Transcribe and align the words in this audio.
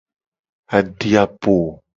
Adi 0.77 1.11
a 1.21 1.25
po. 1.41 1.55